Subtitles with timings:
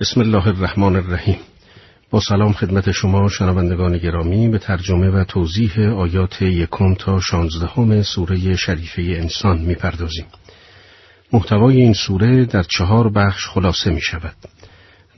[0.00, 1.36] بسم الله الرحمن الرحیم
[2.10, 8.56] با سلام خدمت شما شنوندگان گرامی به ترجمه و توضیح آیات یکم تا شانزدهم سوره
[8.56, 10.24] شریفه انسان می‌پردازیم.
[11.32, 14.34] محتوای این سوره در چهار بخش خلاصه می شود.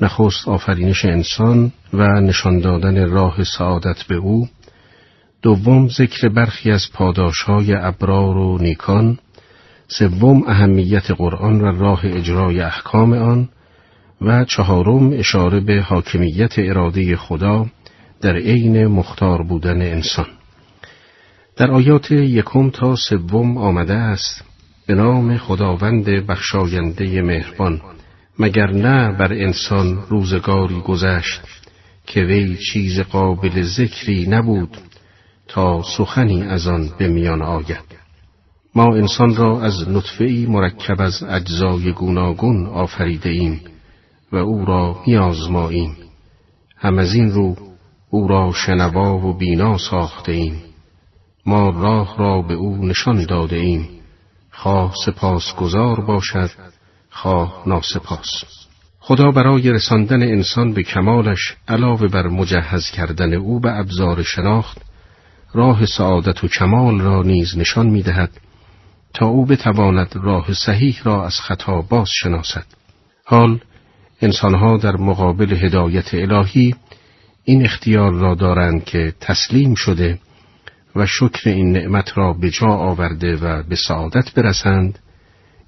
[0.01, 4.49] نخست آفرینش انسان و نشان دادن راه سعادت به او
[5.43, 9.19] دوم ذکر برخی از پاداشهای ابرار و نیکان
[9.89, 13.49] سوم اهمیت قرآن و راه اجرای احکام آن
[14.25, 17.67] و چهارم اشاره به حاکمیت اراده خدا
[18.21, 20.27] در عین مختار بودن انسان.
[21.57, 24.45] در آیات یکم تا سوم آمده است
[24.87, 27.81] به نام خداوند بخشاینده مهربان
[28.39, 31.41] مگر نه بر انسان روزگاری گذشت
[32.07, 34.77] که وی چیز قابل ذکری نبود
[35.49, 38.03] تا سخنی از آن به میان آید؟
[38.75, 43.61] ما انسان را از نطفه مرکب از اجزای گوناگون آفریده ایم
[44.33, 45.97] و او را میازماییم
[46.77, 47.57] هم از این رو
[48.11, 50.63] او را شنوا و بینا ساخته ایم
[51.47, 53.89] ما راه را به او نشان داده ایم
[54.51, 56.51] خواه سپاسگزار باشد
[57.11, 58.45] خواه ناسپاس.
[59.01, 64.79] خدا برای رساندن انسان به کمالش علاوه بر مجهز کردن او به ابزار شناخت
[65.55, 68.31] راه سعادت و کمال را نیز نشان می دهد
[69.15, 72.67] تا او بتواند راه صحیح را از خطا باز شناسد
[73.25, 73.61] حال
[74.23, 76.75] انسانها در مقابل هدایت الهی
[77.45, 80.19] این اختیار را دارند که تسلیم شده
[80.97, 84.99] و شکر این نعمت را به جا آورده و به سعادت برسند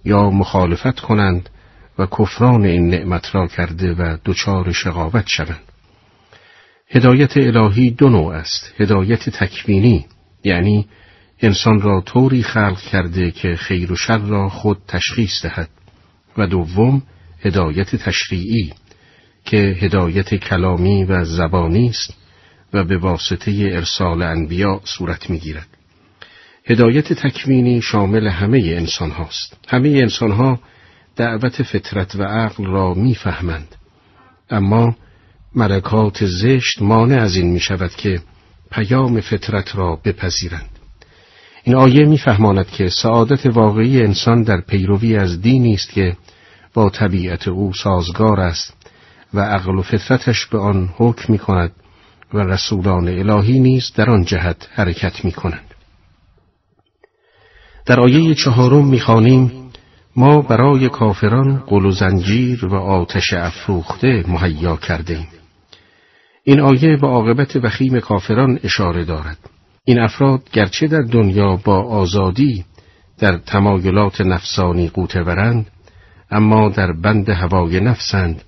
[0.05, 1.51] یا مخالفت کنند
[1.99, 5.73] و کفران این نعمت را کرده و دچار شقاوت شوند.
[6.91, 8.75] هدایت الهی دو نوع است.
[8.79, 10.07] هدایت تکوینی
[10.45, 10.89] یعنی
[11.41, 15.69] انسان را طوری خلق کرده که خیر و شر را خود تشخیص دهد
[16.39, 17.03] و دوم
[17.45, 18.73] هدایت تشریعی
[19.45, 22.15] که هدایت کلامی و زبانی است
[22.73, 25.67] و به واسطه ارسال انبیا صورت می‌گیرد.
[26.67, 29.57] هدایت تکوینی شامل همه انسان هاست.
[29.69, 30.61] همه انسان ها
[31.17, 33.75] دعوت فطرت و عقل را می‌فهمند.
[34.51, 34.97] اما
[35.55, 38.21] ملکات زشت مانع از این می شود که
[38.71, 40.71] پیام فطرت را بپذیرند.
[41.65, 46.17] این آیه میفهماند که سعادت واقعی انسان در پیروی از دینی است که
[46.75, 48.77] با طبیعت او سازگار است
[49.35, 51.73] و عقل و فطرتش به آن حکم می کند
[52.35, 55.75] و رسولان الهی نیز در آن جهت حرکت می کنند.
[57.87, 59.71] در آیه چهارم می‌خوانیم
[60.17, 65.29] ما برای کافران قل و زنجیر و آتش افروخته مهیا کردیم.
[66.45, 69.39] این آیه به عاقبت وخیم کافران اشاره دارد.
[69.85, 72.65] این افراد گرچه در دنیا با آزادی
[73.19, 75.67] در تمایلات نفسانی قوتورند
[76.31, 78.43] اما در بند هوای نفسند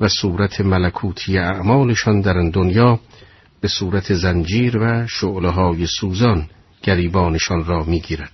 [0.00, 3.00] و صورت ملکوتی اعمالشان در دنیا
[3.60, 6.48] به صورت زنجیر و شعله های سوزان
[6.82, 8.32] گریبانشان را می‌گیرد.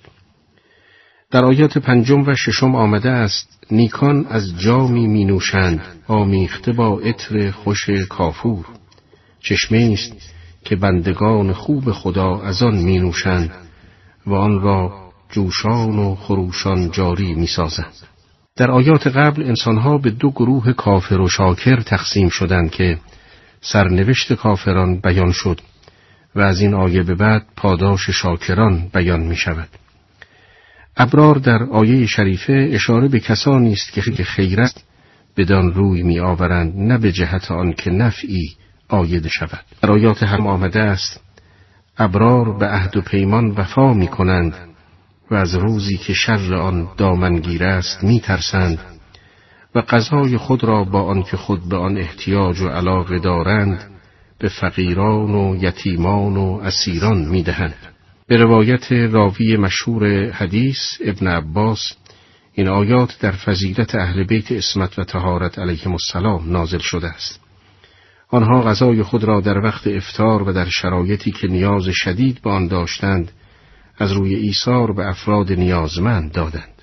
[1.30, 7.50] در آیات پنجم و ششم آمده است نیکان از جامی می نوشند آمیخته با عطر
[7.50, 8.66] خوش کافور
[9.40, 10.12] چشمه است
[10.64, 13.50] که بندگان خوب خدا از آن می نوشند
[14.26, 17.94] و آن را جوشان و خروشان جاری می سازند.
[18.56, 22.98] در آیات قبل انسانها به دو گروه کافر و شاکر تقسیم شدند که
[23.60, 25.60] سرنوشت کافران بیان شد
[26.34, 29.68] و از این آیه به بعد پاداش شاکران بیان می شود.
[30.96, 34.82] ابرار در آیه شریفه اشاره به کسانی است که خیرت
[35.36, 38.56] بدان روی می آورند نه به جهت آن که نفعی
[38.88, 39.64] آید شود.
[39.82, 41.20] در آیات هم آمده است
[41.98, 44.54] ابرار به عهد و پیمان وفا می کنند
[45.30, 48.78] و از روزی که شر آن دامنگیر است می ترسند
[49.74, 53.90] و غذای خود را با آنکه خود به آن احتیاج و علاقه دارند
[54.38, 57.74] به فقیران و یتیمان و اسیران می دهند.
[58.26, 61.92] به روایت راوی مشهور حدیث ابن عباس
[62.52, 67.40] این آیات در فضیلت اهل بیت اسمت و تهارت علیهم السلام نازل شده است.
[68.28, 72.66] آنها غذای خود را در وقت افتار و در شرایطی که نیاز شدید به آن
[72.66, 73.32] داشتند
[74.00, 76.82] از روی ایثار به افراد نیازمند دادند.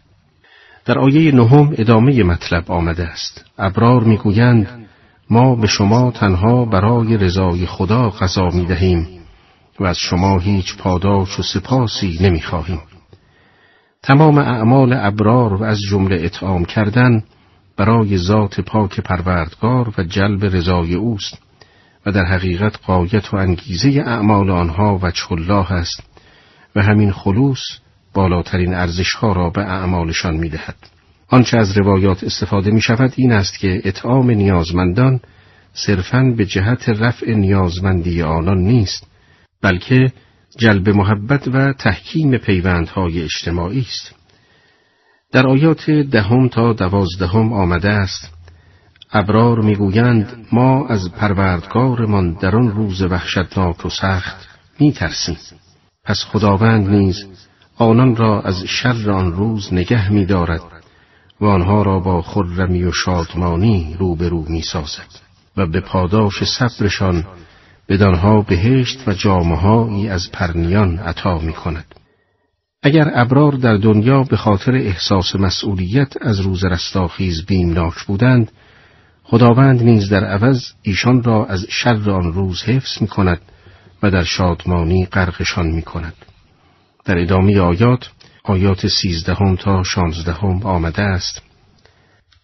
[0.86, 3.46] در آیه نهم ادامه مطلب آمده است.
[3.58, 4.88] ابرار می‌گویند
[5.30, 9.08] ما به شما تنها برای رضای خدا غذا می دهیم
[9.80, 12.82] و از شما هیچ پاداش و سپاسی نمی خواهیم.
[14.04, 17.24] تمام اعمال ابرار و از جمله اطعام کردن
[17.78, 21.38] برای ذات پاک پروردگار و جلب رضای اوست
[22.06, 26.04] و در حقیقت قایت و انگیزه اعمال آنها وجه الله است
[26.78, 27.60] و همین خلوص
[28.14, 30.76] بالاترین ارزشها را به اعمالشان می دهد.
[31.28, 35.20] آنچه از روایات استفاده می شود این است که اطعام نیازمندان
[35.74, 39.08] صرفاً به جهت رفع نیازمندی آنان نیست
[39.62, 40.12] بلکه
[40.58, 44.16] جلب محبت و تحکیم پیوندهای اجتماعی است
[45.32, 48.34] در آیات دهم تا دوازدهم آمده است
[49.12, 54.48] ابرار می‌گویند ما از پروردگارمان در آن روز وحشتناک و سخت
[54.80, 55.38] میترسیم
[56.08, 57.26] پس خداوند نیز
[57.78, 60.62] آنان را از شر آن روز نگه میدارد
[61.42, 65.08] و آنها را با خرمی و شادمانی روبرو می‌سازد
[65.58, 67.26] و به پاداش صبرشان
[67.90, 71.96] بدانها بهشت و جامهایی از پرنیان عطا می کند.
[72.84, 78.52] اگر ابرار در دنیا به خاطر احساس مسئولیت از روز رستاخیز بیمناک بودند
[79.24, 83.42] خداوند نیز در عوض ایشان را از شر آن روز حفظ می کند
[84.04, 86.16] و در شادمانی غرقشان می کند.
[87.06, 88.10] در ادامه آیات
[88.44, 91.42] آیات سیزدهم تا شانزدهم آمده است.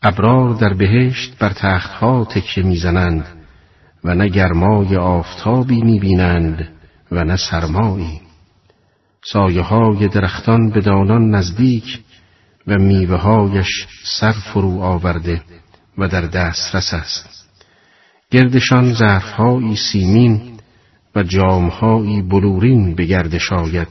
[0.02, 3.26] ابرار در بهشت بر تختها تکیه می‌زنند
[4.04, 6.70] و نه گرمای آفتابی می‌بینند
[7.12, 8.22] و نه سرمایی.
[9.26, 12.00] سایه های درختان به دانان نزدیک
[12.68, 15.42] و میوههایش سر فرو آورده
[15.98, 17.50] و در دسترس است.
[18.32, 20.53] گردشان ظرفهایی سیمین
[21.16, 23.88] و جامهایی بلورین به گردش آید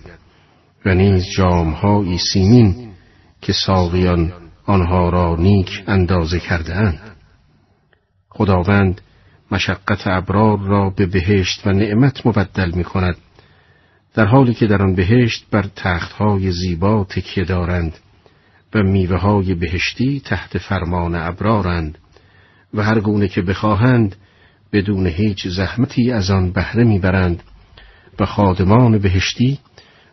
[0.86, 2.92] و نیز جامهایی سیمین
[3.40, 4.32] که ساقیان
[4.66, 7.16] آنها را نیک اندازه کرده اند.
[8.28, 9.00] خداوند
[9.50, 13.16] مشقت ابرار را به بهشت و نعمت مبدل می کند
[14.14, 17.98] در حالی که در آن بهشت بر تختهای زیبا تکیه دارند
[18.74, 21.98] و میوه های بهشتی تحت فرمان ابرارند
[22.74, 24.16] و هر گونه که بخواهند
[24.72, 27.42] بدون هیچ زحمتی از آن بهره می‌برند
[28.20, 29.58] و خادمان بهشتی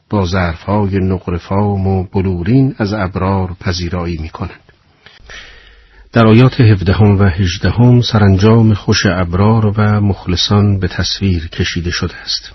[0.09, 4.59] با ظرفهای نقرفام و بلورین از ابرار پذیرایی می کنند.
[6.13, 12.51] در آیات هفدهم و هجدهم سرانجام خوش ابرار و مخلصان به تصویر کشیده شده است.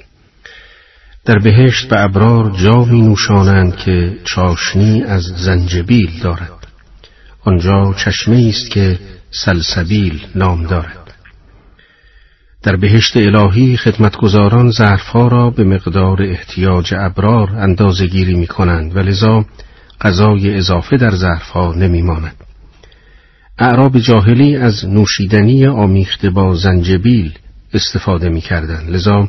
[1.24, 6.66] در بهشت به ابرار جامی نوشانند که چاشنی از زنجبیل دارد.
[7.44, 8.98] آنجا چشمه است که
[9.30, 11.03] سلسبیل نام دارد.
[12.64, 18.98] در بهشت الهی خدمتگزاران ظرفها را به مقدار احتیاج ابرار اندازه گیری می کنند و
[18.98, 19.44] لذا
[20.00, 22.36] غذای اضافه در ظرفها نمی ماند.
[23.58, 27.32] اعراب جاهلی از نوشیدنی آمیخته با زنجبیل
[27.74, 28.86] استفاده می کردن.
[28.88, 29.28] لذا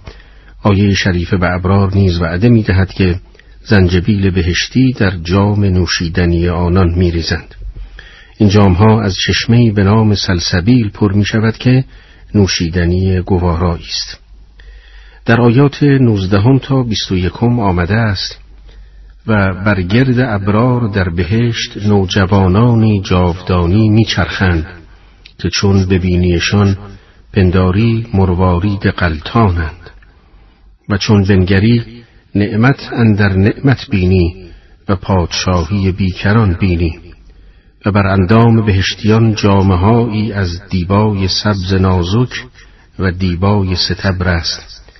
[0.63, 3.15] آیه شریفه به ابرار نیز وعده می دهد که
[3.63, 7.55] زنجبیل بهشتی در جام نوشیدنی آنان می ریزند.
[8.37, 11.83] این جامها از چشمه به نام سلسبیل پر می شود که
[12.35, 14.19] نوشیدنی گوارایی است.
[15.25, 18.39] در آیات نوزدهم تا بیست و یکم آمده است
[19.27, 24.65] و بر گرد ابرار در بهشت نوجوانانی جاودانی میچرخند
[25.39, 26.77] که چون ببینیشان
[27.33, 29.89] پنداری مروارید قلتانند
[30.89, 32.03] و چون بنگری
[32.35, 34.45] نعمت اندر نعمت بینی
[34.89, 37.04] و پادشاهی بیکران بینی.
[37.85, 42.45] و بر اندام بهشتیان جامهایی از دیبای سبز نازک
[42.99, 44.91] و دیبای ستبر است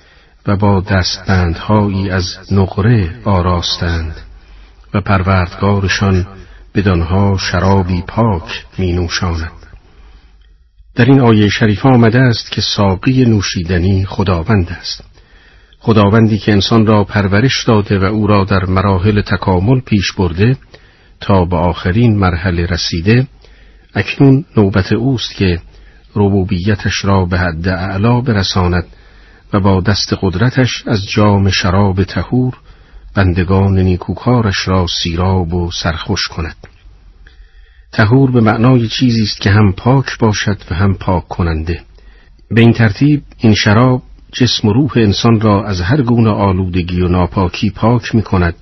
[0.46, 4.16] و با دستبندهایی از نقره آراستند
[4.94, 6.26] و پروردگارشان
[6.74, 9.52] بدانها شرابی پاک می نوشاند.
[10.94, 15.04] در این آیه شریف آمده است که ساقی نوشیدنی خداوند است.
[15.78, 20.56] خداوندی که انسان را پرورش داده و او را در مراحل تکامل پیش برده
[21.20, 23.26] تا به آخرین مرحله رسیده
[23.94, 25.60] اکنون نوبت اوست که
[26.14, 28.86] ربوبیتش را به حد اعلا برساند
[29.52, 32.54] و با دست قدرتش از جام شراب تهور
[33.14, 36.56] بندگان نیکوکارش را سیراب و سرخوش کند.
[37.92, 41.80] تهور به معنای چیزی است که هم پاک باشد و هم پاک کننده.
[42.50, 47.08] به این ترتیب این شراب جسم و روح انسان را از هر گونه آلودگی و
[47.08, 48.54] ناپاکی پاک می کند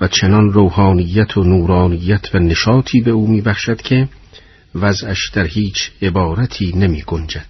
[0.00, 4.08] و چنان روحانیت و نورانیت و نشاطی به او میبخشد که
[4.74, 7.46] وضعش در هیچ عبارتی نمی گنجد.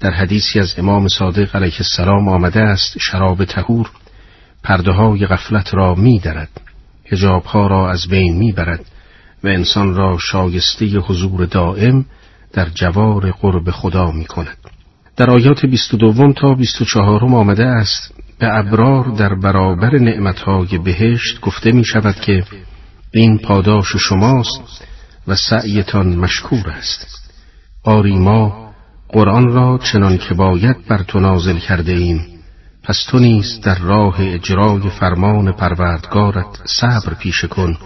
[0.00, 3.90] در حدیثی از امام صادق علیه السلام آمده است شراب تهور
[4.62, 6.60] پرده های غفلت را می درد
[7.06, 8.84] هجاب ها را از بین می برد
[9.44, 12.04] و انسان را شایسته حضور دائم
[12.52, 14.56] در جوار قرب خدا می کند.
[15.16, 21.84] در آیات 22 تا 24 آمده است به ابرار در برابر نعمتهای بهشت گفته می
[21.84, 22.44] شود که
[23.10, 24.86] این پاداش شماست
[25.28, 27.32] و سعیتان مشکور است.
[27.84, 28.72] آری ما
[29.08, 32.26] قرآن را چنان که باید بر تو نازل کرده ایم
[32.82, 37.76] پس تو نیز در راه اجرای فرمان پروردگارت صبر پیشه کن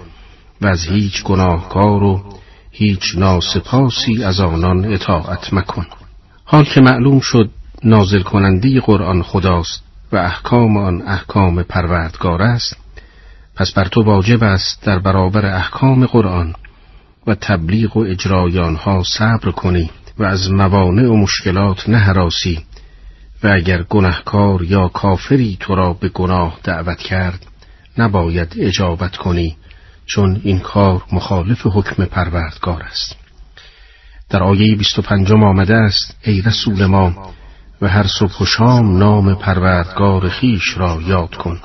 [0.60, 2.22] و از هیچ گناهکار و
[2.70, 5.86] هیچ ناسپاسی از آنان اطاعت مکن.
[6.44, 7.50] حال که معلوم شد
[7.84, 9.85] نازل کنندی قرآن خداست
[10.16, 12.76] و احکام آن احکام پروردگار است
[13.56, 16.54] پس بر تو واجب است در برابر احکام قرآن
[17.26, 22.64] و تبلیغ و اجرای آنها صبر کنی و از موانع و مشکلات نهراسی
[23.42, 27.46] و اگر گناهکار یا کافری تو را به گناه دعوت کرد
[27.98, 29.56] نباید اجابت کنی
[30.06, 33.16] چون این کار مخالف حکم پروردگار است.
[34.30, 37.32] در آیه 25 آمده است ای رسول ما
[37.80, 41.60] و هر صبح و شام نام پروردگار خیش را یاد کن.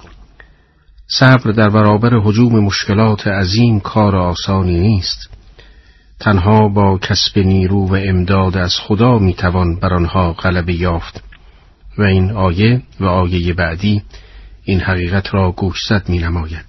[1.08, 5.30] صبر در برابر حجوم مشکلات عظیم کار آسانی نیست.
[6.20, 11.24] تنها با کسب نیرو و امداد از خدا می‌توان بر آنها غلبه یافت.
[11.98, 14.04] و این آیه و آیه بعدی
[14.64, 16.66] این حقیقت را گوشزد می نماید.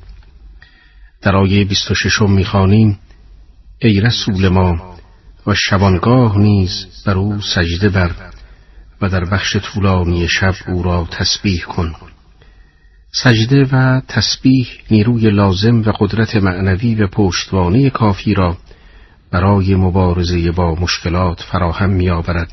[1.23, 2.99] در آیه 26 می‌خوانیم
[3.79, 4.97] ای رسول ما
[5.47, 8.13] و شبانگاه نیز بر او سجده بر
[9.03, 11.95] و در بخش طولانی شب او را تسبیح کن.
[13.13, 18.57] سجده و تسبیح نیروی لازم و قدرت معنوی و پشتوانه کافی را
[19.31, 22.53] برای مبارزه با مشکلات فراهم میآورد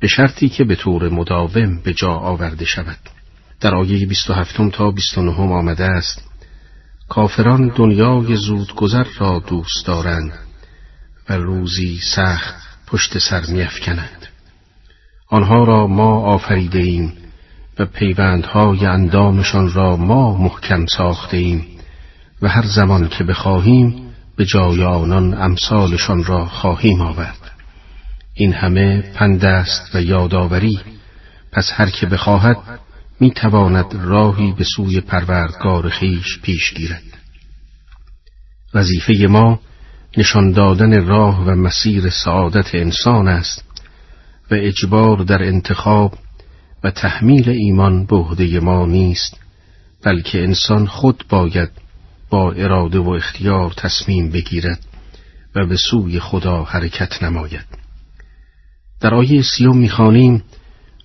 [0.00, 2.98] به شرطی که به طور مداوم به جا آورده شود.
[3.60, 6.22] در آیه 27 تا 29 آمده است
[7.08, 10.32] کافران دنیای زود گذر را دوست دارند
[11.28, 12.54] و روزی سخت
[12.86, 14.15] پشت سر میافکنند.
[15.28, 17.12] آنها را ما آفریده ایم
[17.78, 21.66] و پیوندهای اندامشان را ما محکم ساخته ایم
[22.42, 24.06] و هر زمان که بخواهیم
[24.36, 27.50] به جای آنان امثالشان را خواهیم آورد.
[28.34, 30.80] این همه پند است و یادآوری.
[31.52, 32.56] پس هر که بخواهد
[33.20, 37.02] می تواند راهی به سوی پروردگار خیش پیش گیرد.
[38.74, 39.60] وظیفه ما
[40.16, 43.65] نشان دادن راه و مسیر سعادت انسان است
[44.50, 46.14] و اجبار در انتخاب
[46.84, 49.40] و تحمیل ایمان به عهده ما نیست
[50.04, 51.70] بلکه انسان خود باید
[52.30, 54.80] با اراده و اختیار تصمیم بگیرد
[55.54, 57.64] و به سوی خدا حرکت نماید.
[59.00, 60.42] در آیه سیوم می‌خوانیم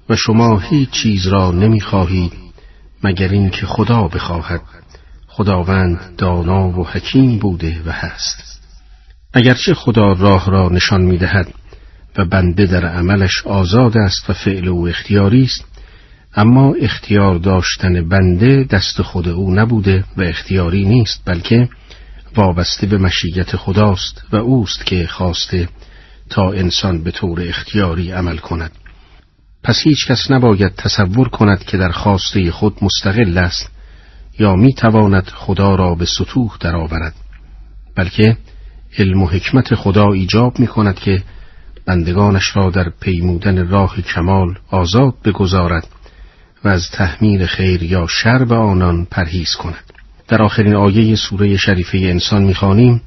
[0.09, 2.33] و شما هیچ چیز را نمی‌خواهید
[3.03, 4.61] مگر اینکه خدا بخواهد.
[5.27, 8.61] خداوند دانا و حکیم بوده و هست.
[9.33, 11.53] اگرچه خدا راه را نشان می‌دهد
[12.17, 15.65] و بنده در عملش آزاد است و فعل او اختیاری است.
[16.35, 21.69] اما اختیار داشتن بنده دست خود او نبوده و اختیاری نیست بلکه
[22.35, 25.69] وابسته به مشیت خداست و اوست که خواسته
[26.29, 28.71] تا انسان به طور اختیاری عمل کند.
[29.63, 33.69] پس هیچ کس نباید تصور کند که در خواسته خود مستقل است
[34.39, 37.13] یا می تواند خدا را به سطوح درآورد
[37.95, 38.37] بلکه
[38.97, 41.23] علم و حکمت خدا ایجاب می کند که
[41.91, 45.87] بندگانش را در پیمودن راه کمال آزاد بگذارد
[46.63, 49.83] و از تحمیل خیر یا شر به آنان پرهیز کند.
[50.27, 53.01] در آخرین آیه سوره شریفه انسان می‌خوانیم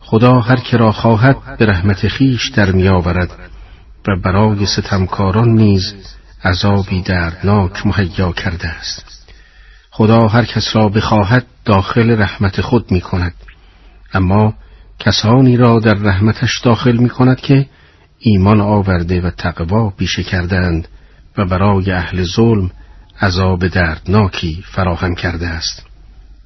[0.00, 3.30] خدا هر که را خواهد به رحمت خیش در میآورد
[4.08, 5.94] و برای ستمکاران نیز
[6.44, 9.34] عذابی دردناک مهیا کرده است.
[9.90, 13.34] خدا هر کس را بخواهد داخل رحمت خود می کند
[14.14, 14.54] اما
[14.98, 17.66] کسانی را در رحمتش داخل می کند که
[18.26, 20.88] ایمان آورده و تقوا پیشه کردند
[21.38, 22.70] و برای اهل ظلم
[23.20, 25.86] عذاب دردناکی فراهم کرده است.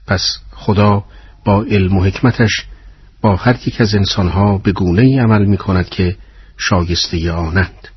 [0.07, 1.05] پس خدا
[1.45, 2.65] با علم و حکمتش
[3.21, 6.17] با هر یک از انسانها به گونه ای عمل می کند که
[6.57, 7.89] شایسته آنند.